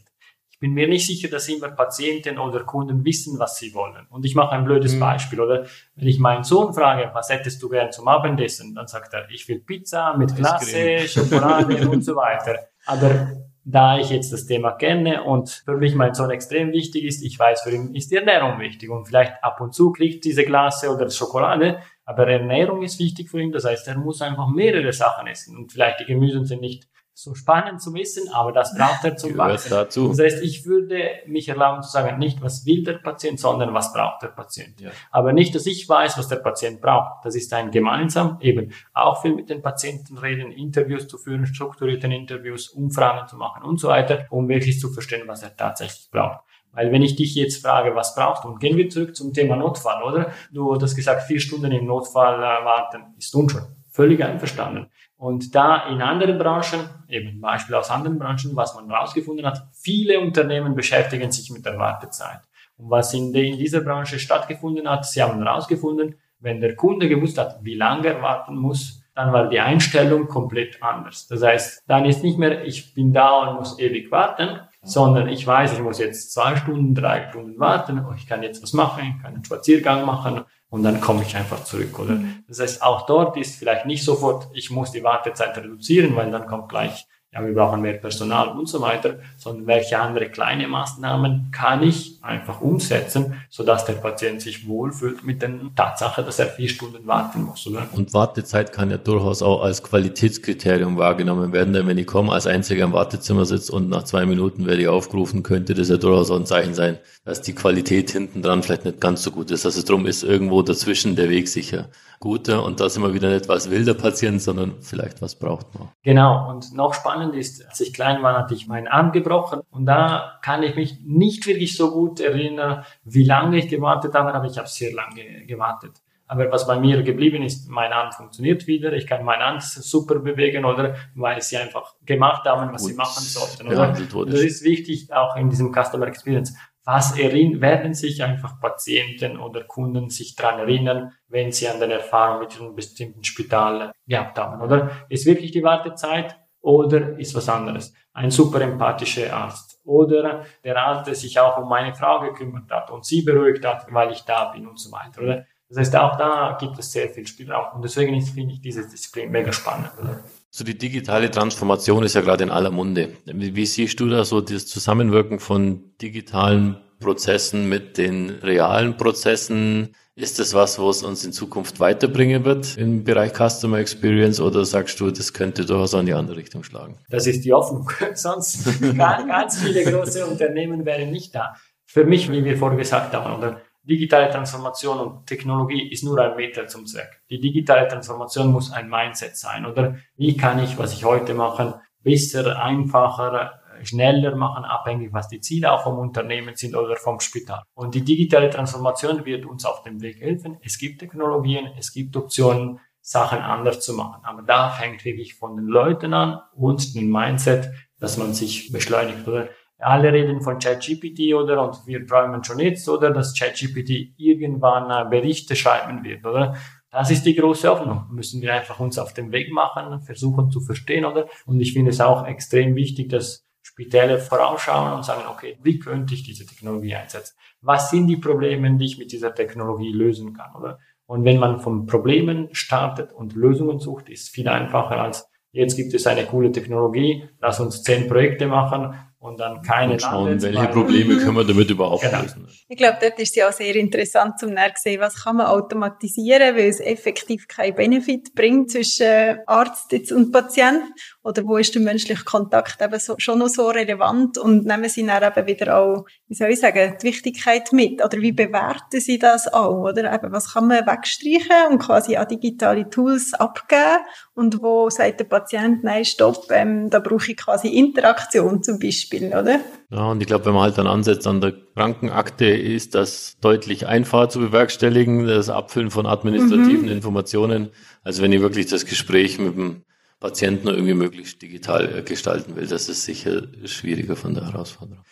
[0.59, 4.05] Ich bin mir nicht sicher, dass immer Patienten oder Kunden wissen, was sie wollen.
[4.09, 4.99] Und ich mache ein blödes mhm.
[4.99, 5.65] Beispiel, oder?
[5.95, 9.47] Wenn ich meinen Sohn frage, was hättest du gern zum Abendessen, dann sagt er, ich
[9.47, 12.59] will Pizza mit Glasse, Schokolade und so weiter.
[12.85, 17.23] Aber da ich jetzt das Thema kenne und für mich mein Sohn extrem wichtig ist,
[17.23, 20.43] ich weiß, für ihn ist die Ernährung wichtig und vielleicht ab und zu kriegt diese
[20.43, 24.91] Glasse oder Schokolade, aber Ernährung ist wichtig für ihn, das heißt, er muss einfach mehrere
[24.91, 26.88] Sachen essen und vielleicht die Gemüse sind nicht
[27.21, 29.71] so spannend zu wissen, aber das braucht er zum Wachsen.
[29.71, 30.07] Dazu.
[30.07, 33.91] Das heißt, ich würde mich erlauben zu sagen, nicht was will der Patient, sondern was
[33.91, 34.79] braucht der Patient.
[34.79, 34.91] Ja.
[35.11, 37.25] Aber nicht, dass ich weiß, was der Patient braucht.
[37.25, 42.07] Das ist ein gemeinsam, eben auch viel mit den Patienten reden, Interviews zu führen, strukturierte
[42.07, 46.39] Interviews, Umfragen zu machen und so weiter, um wirklich zu verstehen, was er tatsächlich braucht.
[46.71, 49.57] Weil wenn ich dich jetzt frage, was brauchst du, und gehen wir zurück zum Thema
[49.57, 50.31] Notfall, oder?
[50.53, 53.63] Du hast gesagt, vier Stunden im Notfall äh, warten, ist unschön.
[53.89, 54.87] Völlig einverstanden.
[55.19, 56.79] Und da in anderen Branchen,
[57.09, 61.77] eben Beispiel aus anderen Branchen, was man herausgefunden hat, viele Unternehmen beschäftigen sich mit der
[61.77, 62.39] Wartezeit.
[62.77, 67.09] Und was in, de, in dieser Branche stattgefunden hat, sie haben herausgefunden, wenn der Kunde
[67.09, 71.27] gewusst hat, wie lange er warten muss, dann war die Einstellung komplett anders.
[71.27, 75.45] Das heißt, dann ist nicht mehr, ich bin da und muss ewig warten, sondern ich
[75.45, 79.21] weiß, ich muss jetzt zwei Stunden, drei Stunden warten, ich kann jetzt was machen, ich
[79.21, 82.13] kann einen Spaziergang machen und dann komme ich einfach zurück, oder?
[82.13, 82.43] Mhm.
[82.47, 86.45] Das heißt, auch dort ist vielleicht nicht sofort, ich muss die Wartezeit reduzieren, weil dann
[86.45, 91.49] kommt gleich ja, wir brauchen mehr Personal und so weiter, sondern welche andere kleine Maßnahmen
[91.51, 96.69] kann ich einfach umsetzen, sodass der Patient sich wohlfühlt mit der Tatsache, dass er vier
[96.69, 97.87] Stunden warten muss, oder?
[97.93, 102.47] Und Wartezeit kann ja durchaus auch als Qualitätskriterium wahrgenommen werden, denn wenn ich komme als
[102.47, 106.31] einziger im Wartezimmer sitze und nach zwei Minuten werde ich aufgerufen, könnte das ja durchaus
[106.31, 109.67] auch ein Zeichen sein, dass die Qualität hinten dran vielleicht nicht ganz so gut ist.
[109.67, 111.89] Also drum ist irgendwo dazwischen der Weg sicher
[112.19, 115.73] guter und da sind wir wieder nicht, was will der Patient, sondern vielleicht was braucht
[115.73, 115.89] man.
[116.03, 116.49] Genau.
[116.49, 120.39] Und noch spannend ist, als ich klein war, hatte ich meinen Arm gebrochen und da
[120.41, 124.57] kann ich mich nicht wirklich so gut erinnern, wie lange ich gewartet habe, aber ich
[124.57, 126.01] habe sehr lange gewartet.
[126.29, 130.19] Aber was bei mir geblieben ist, mein Arm funktioniert wieder, ich kann meine Hand super
[130.19, 132.91] bewegen oder weil sie einfach gemacht haben, was Gut.
[132.91, 133.67] sie machen sollten.
[133.67, 133.95] Oder?
[133.95, 136.55] Ja, das ist wichtig auch in diesem Customer Experience.
[136.85, 141.91] Was erin werden sich einfach Patienten oder Kunden sich dran erinnern, wenn sie an den
[141.91, 144.91] Erfahrung mit einem bestimmten Spital gehabt haben, oder?
[145.09, 147.93] Ist wirklich die Wartezeit oder ist was anderes?
[148.13, 152.91] Ein super empathischer Arzt oder der Arzt, der sich auch um meine Frau gekümmert hat
[152.91, 155.45] und sie beruhigt hat, weil ich da bin und so weiter, oder?
[155.69, 159.29] Das heißt, auch da gibt es sehr viel Spielraum und deswegen finde ich diese Disziplin
[159.29, 160.23] mega spannend, oder?
[160.49, 163.13] So die digitale Transformation ist ja gerade in aller Munde.
[163.25, 169.95] Wie, wie siehst du da so das Zusammenwirken von digitalen Prozessen mit den realen Prozessen?
[170.15, 174.99] Ist das was, was uns in Zukunft weiterbringen wird im Bereich Customer Experience oder sagst
[174.99, 176.97] du, das könnte durchaus in die andere Richtung schlagen?
[177.09, 177.89] Das ist die Hoffnung.
[178.15, 181.55] Sonst ganz viele große Unternehmen wären nicht da.
[181.85, 186.35] Für mich, wie wir vorher gesagt haben, oder digitale Transformation und Technologie ist nur ein
[186.35, 187.21] Meter zum Zweck.
[187.29, 189.95] Die digitale Transformation muss ein Mindset sein, oder?
[190.17, 195.71] Wie kann ich, was ich heute mache, besser, einfacher, schneller machen, abhängig, was die Ziele
[195.71, 197.63] auch vom Unternehmen sind oder vom Spital.
[197.73, 200.57] Und die digitale Transformation wird uns auf dem Weg helfen.
[200.61, 204.23] Es gibt Technologien, es gibt Optionen, Sachen anders zu machen.
[204.23, 209.27] Aber da fängt wirklich von den Leuten an und dem Mindset, dass man sich beschleunigt,
[209.27, 209.49] oder?
[209.79, 215.55] Alle reden von ChatGPT oder und wir träumen schon jetzt oder dass ChatGPT irgendwann Berichte
[215.55, 216.55] schreiben wird, oder?
[216.91, 218.07] Das ist die große Hoffnung.
[218.11, 221.27] Müssen wir einfach uns auf den Weg machen, versuchen zu verstehen, oder?
[221.45, 223.45] Und ich finde es auch extrem wichtig, dass
[223.79, 227.37] Spitäle vorausschauen und sagen, okay, wie könnte ich diese Technologie einsetzen?
[227.61, 230.79] Was sind die Probleme, die ich mit dieser Technologie lösen kann, oder?
[231.05, 235.93] Und wenn man von Problemen startet und Lösungen sucht, ist viel einfacher als jetzt gibt
[235.93, 240.67] es eine coole Technologie, lass uns zehn Projekte machen und dann keine und schauen, welche
[240.67, 242.21] Probleme können wir damit überhaupt genau.
[242.21, 242.47] lösen.
[242.69, 246.55] Ich glaube, dort ist es ja auch sehr interessant zum sehen, was kann man automatisieren,
[246.55, 250.83] weil es effektiv keinen Benefit bringt zwischen Arzt und Patient.
[251.21, 254.37] Oder wo ist der menschliche Kontakt eben so, schon noch so relevant?
[254.37, 258.03] Und nehmen sie dann eben wieder auch, wie soll ich sagen, die Wichtigkeit mit?
[258.03, 262.27] Oder wie bewerten sie das auch, oder eben, was kann man wegstreichen und quasi an
[262.29, 264.05] digitale Tools abgeben?
[264.33, 269.08] Und wo sagt der Patient, nein, stopp, ähm, da brauche ich quasi Interaktion zum Beispiel,
[269.13, 269.59] oder?
[269.91, 273.87] Ja, und ich glaube, wenn man halt dann ansetzt an der Krankenakte, ist das deutlich
[273.87, 276.91] einfacher zu bewerkstelligen, das Abfüllen von administrativen mhm.
[276.91, 277.69] Informationen,
[278.03, 279.83] als wenn ich wirklich das Gespräch mit dem
[280.19, 282.67] Patienten irgendwie möglichst digital gestalten will.
[282.67, 285.03] Das ist sicher schwieriger von der Herausforderung.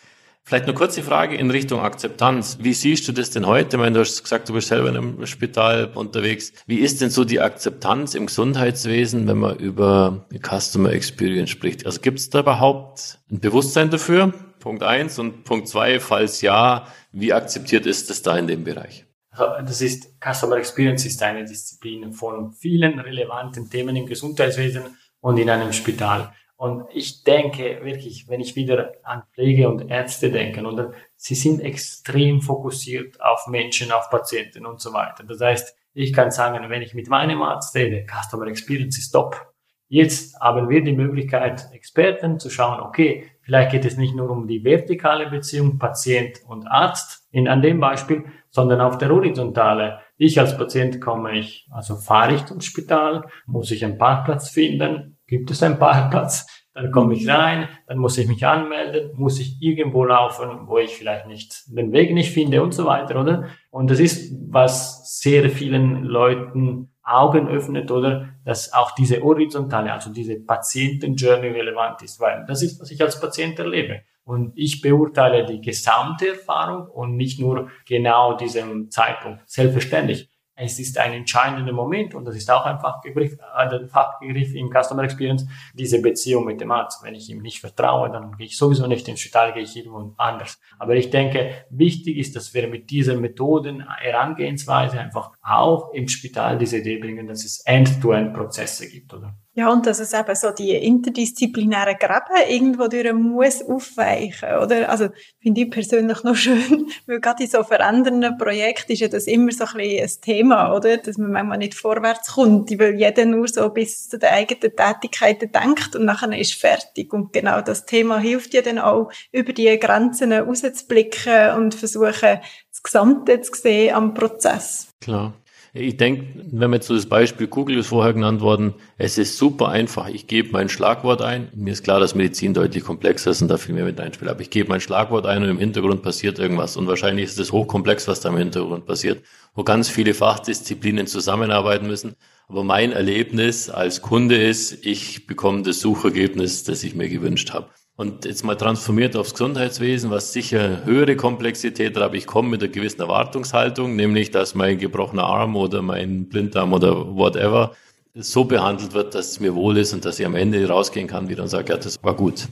[0.48, 2.56] Vielleicht eine kurze Frage in Richtung Akzeptanz.
[2.62, 3.76] Wie siehst du das denn heute?
[3.76, 6.54] Ich meine, du hast gesagt, du bist selber in einem Spital unterwegs.
[6.66, 11.84] Wie ist denn so die Akzeptanz im Gesundheitswesen, wenn man über Customer Experience spricht?
[11.84, 14.32] Also gibt es da überhaupt ein Bewusstsein dafür?
[14.58, 19.04] Punkt eins und Punkt zwei, falls ja, wie akzeptiert ist das da in dem Bereich?
[19.36, 25.50] Das ist, Customer Experience ist eine Disziplin von vielen relevanten Themen im Gesundheitswesen und in
[25.50, 26.32] einem Spital.
[26.58, 31.60] Und ich denke wirklich, wenn ich wieder an Pflege und Ärzte denke, oder sie sind
[31.60, 35.22] extrem fokussiert auf Menschen, auf Patienten und so weiter.
[35.22, 39.54] Das heißt, ich kann sagen, wenn ich mit meinem Arzt rede, Customer Experience ist top.
[39.86, 44.48] Jetzt haben wir die Möglichkeit, Experten zu schauen, okay, vielleicht geht es nicht nur um
[44.48, 50.00] die vertikale Beziehung Patient und Arzt in, an dem Beispiel, sondern auf der horizontale.
[50.16, 55.17] Ich als Patient komme ich, also fahre ich zum Spital, muss ich einen Parkplatz finden,
[55.28, 59.60] gibt es einen Parkplatz, dann komme ich rein, dann muss ich mich anmelden, muss ich
[59.60, 63.48] irgendwo laufen, wo ich vielleicht nicht den Weg nicht finde und so weiter, oder?
[63.70, 68.28] Und das ist, was sehr vielen Leuten Augen öffnet, oder?
[68.44, 73.20] Dass auch diese horizontale, also diese Patienten-Journey relevant ist, weil das ist, was ich als
[73.20, 74.02] Patient erlebe.
[74.24, 79.40] Und ich beurteile die gesamte Erfahrung und nicht nur genau diesen Zeitpunkt.
[79.46, 84.70] Selbstverständlich es ist ein entscheidender Moment und das ist auch ein Fachbegriff, ein Fachbegriff im
[84.70, 87.02] Customer Experience, diese Beziehung mit dem Arzt.
[87.04, 90.14] Wenn ich ihm nicht vertraue, dann gehe ich sowieso nicht ins Spital, gehe ich irgendwo
[90.16, 90.58] anders.
[90.78, 96.58] Aber ich denke, wichtig ist, dass wir mit dieser Methoden, Herangehensweise einfach auch im Spital
[96.58, 99.34] diese Idee bringen, dass es End-to-End-Prozesse gibt, oder?
[99.58, 104.88] Ja, und dass es eben so die interdisziplinären Gräben irgendwo durch muss aufweichen, oder?
[104.88, 105.08] Also,
[105.42, 109.50] finde ich persönlich noch schön, weil gerade in so verändernden Projekten ist ja das immer
[109.50, 110.98] so ein bisschen ein Thema, oder?
[110.98, 115.50] Dass man manchmal nicht vorwärts kommt, weil jeder nur so bis zu den eigenen Tätigkeiten
[115.50, 117.12] denkt und nachher ist fertig.
[117.12, 122.38] Und genau das Thema hilft ja dann auch, über die Grenzen rauszublicken und versuchen,
[122.70, 124.86] das Gesamte zu sehen am Prozess.
[125.00, 125.32] Klar.
[125.80, 129.38] Ich denke, wenn man jetzt so das Beispiel Google ist vorher genannt worden, es ist
[129.38, 130.08] super einfach.
[130.08, 131.52] Ich gebe mein Schlagwort ein.
[131.54, 134.28] Mir ist klar, dass Medizin deutlich komplexer ist und da viel mehr mit einspielt.
[134.28, 136.76] Aber ich gebe mein Schlagwort ein und im Hintergrund passiert irgendwas.
[136.76, 139.22] Und wahrscheinlich ist es hochkomplex, was da im Hintergrund passiert,
[139.54, 142.16] wo ganz viele Fachdisziplinen zusammenarbeiten müssen.
[142.48, 147.68] Aber mein Erlebnis als Kunde ist, ich bekomme das Suchergebnis, das ich mir gewünscht habe.
[148.00, 152.70] Und jetzt mal transformiert aufs Gesundheitswesen, was sicher höhere Komplexität hat, ich komme mit einer
[152.70, 157.72] gewissen Erwartungshaltung, nämlich, dass mein gebrochener Arm oder mein Blinddarm oder whatever
[158.14, 161.28] so behandelt wird, dass es mir wohl ist und dass ich am Ende rausgehen kann
[161.28, 162.46] wieder und sage, ja, das war gut,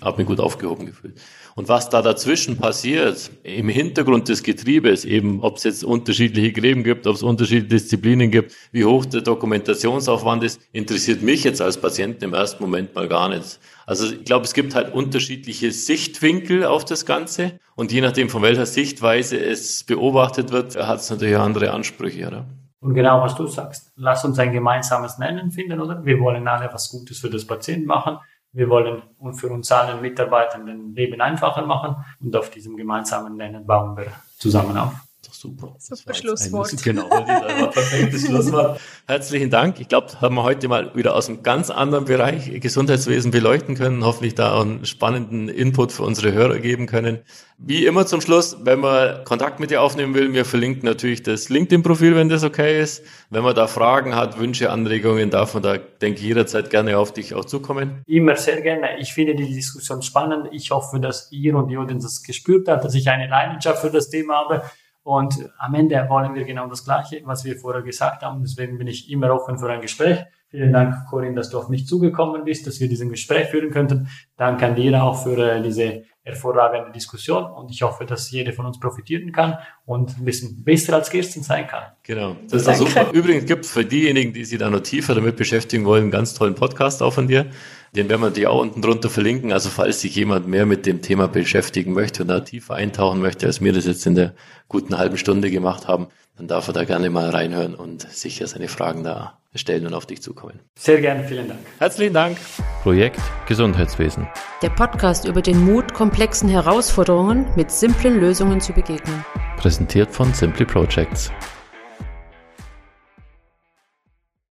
[0.00, 1.20] habe mich gut aufgehoben gefühlt.
[1.54, 6.82] Und was da dazwischen passiert, im Hintergrund des Getriebes, eben ob es jetzt unterschiedliche Gräben
[6.82, 11.78] gibt, ob es unterschiedliche Disziplinen gibt, wie hoch der Dokumentationsaufwand ist, interessiert mich jetzt als
[11.78, 13.58] Patient im ersten Moment mal gar nicht.
[13.86, 18.42] Also ich glaube, es gibt halt unterschiedliche Sichtwinkel auf das Ganze und je nachdem, von
[18.42, 22.26] welcher Sichtweise es beobachtet wird, hat es natürlich andere Ansprüche.
[22.26, 22.46] Oder?
[22.80, 26.04] Und genau, was du sagst, lass uns ein gemeinsames Nennen finden, oder?
[26.04, 28.18] Wir wollen alle was Gutes für das Patienten machen.
[28.52, 29.02] Wir wollen
[29.34, 34.12] für uns allen Mitarbeitern den Leben einfacher machen und auf diesem gemeinsamen Nennen bauen wir
[34.38, 35.05] zusammen auf.
[35.26, 35.74] Doch super.
[35.78, 36.72] Super Schlusswort.
[36.72, 38.80] Ein, genau, das war perfektes Schlusswort.
[39.08, 39.80] Herzlichen Dank.
[39.80, 44.04] Ich glaube, haben wir heute mal wieder aus einem ganz anderen Bereich Gesundheitswesen beleuchten können,
[44.04, 47.20] hoffentlich da einen spannenden Input für unsere Hörer geben können.
[47.58, 51.48] Wie immer zum Schluss, wenn man Kontakt mit dir aufnehmen will, wir verlinken natürlich das
[51.48, 53.02] LinkedIn-Profil, wenn das okay ist.
[53.30, 57.12] Wenn man da Fragen hat, Wünsche, Anregungen, darf man da, denke ich, jederzeit gerne auf
[57.12, 58.02] dich auch zukommen.
[58.06, 58.98] Immer sehr gerne.
[59.00, 60.48] Ich finde die Diskussion spannend.
[60.52, 64.10] Ich hoffe, dass ihr und Jodin das gespürt habt, dass ich eine Leidenschaft für das
[64.10, 64.62] Thema habe.
[65.06, 68.42] Und am Ende wollen wir genau das Gleiche, was wir vorher gesagt haben.
[68.42, 70.24] Deswegen bin ich immer offen für ein Gespräch.
[70.50, 74.08] Vielen Dank, Corinne, dass du auf mich zugekommen bist, dass wir diesen Gespräch führen könnten.
[74.36, 78.66] Danke an dir auch für äh, diese hervorragende Diskussion und ich hoffe, dass jeder von
[78.66, 81.84] uns profitieren kann und ein bisschen besser als gestern sein kann.
[82.02, 83.12] Genau, das ist super.
[83.12, 86.34] Übrigens gibt es für diejenigen, die sich da noch tiefer damit beschäftigen wollen, einen ganz
[86.34, 87.46] tollen Podcast auch von dir.
[87.92, 89.52] Den werden wir dir auch unten drunter verlinken.
[89.52, 93.46] Also falls sich jemand mehr mit dem Thema beschäftigen möchte und da tiefer eintauchen möchte,
[93.46, 94.34] als wir das jetzt in der
[94.68, 98.68] guten halben Stunde gemacht haben, dann darf er da gerne mal reinhören und sicher seine
[98.68, 100.60] Fragen da stellen und auf dich zukommen.
[100.78, 101.60] Sehr gerne, vielen Dank.
[101.78, 102.36] Herzlichen Dank.
[102.82, 104.28] Projekt Gesundheitswesen.
[104.62, 109.24] Der Podcast über den Mut, komplexen Herausforderungen mit simplen Lösungen zu begegnen.
[109.56, 111.30] Präsentiert von Simply Projects.